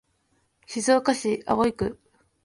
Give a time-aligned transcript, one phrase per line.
[0.65, 1.99] 静岡市葵区